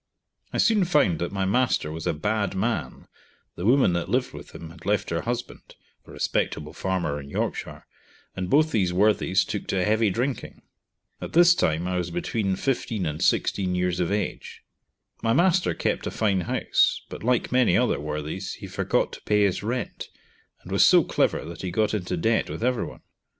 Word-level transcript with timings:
I 0.51 0.57
soon 0.57 0.83
found 0.85 1.19
that 1.19 1.31
my 1.31 1.45
master 1.45 1.91
was 1.91 2.07
a 2.07 2.13
bad 2.15 2.55
man, 2.55 3.05
the 3.55 3.67
woman 3.67 3.93
that 3.93 4.09
lived 4.09 4.33
with 4.33 4.49
him 4.55 4.71
had 4.71 4.83
left 4.83 5.11
her 5.11 5.21
husband 5.21 5.75
(a 6.07 6.11
respectable 6.11 6.73
farmer 6.73 7.19
in 7.21 7.29
Yorkshire), 7.29 7.85
and 8.35 8.49
both 8.49 8.71
these 8.71 8.91
worthies 8.91 9.45
took 9.45 9.67
to 9.67 9.85
heavy 9.85 10.09
drinking. 10.09 10.63
At 11.21 11.33
this 11.33 11.53
time 11.53 11.87
I 11.87 11.97
was 11.97 12.09
between 12.09 12.55
15 12.55 13.05
and 13.05 13.21
16 13.21 13.75
years 13.75 13.99
of 13.99 14.11
age. 14.11 14.63
My 15.21 15.33
master 15.33 15.75
kept 15.75 16.07
a 16.07 16.09
fine 16.09 16.41
house, 16.41 17.03
but 17.07 17.21
like 17.23 17.51
many 17.51 17.77
other 17.77 17.99
worthies, 17.99 18.53
he 18.53 18.65
forgot 18.65 19.11
to 19.13 19.21
pay 19.21 19.43
his 19.43 19.61
rent, 19.61 20.09
and 20.63 20.71
was 20.71 20.83
so 20.83 21.03
clever 21.03 21.45
that 21.45 21.61
he 21.61 21.69
got 21.69 21.93
into 21.93 22.17
debt 22.17 22.49
with 22.49 22.63
everyoue. 22.63 23.01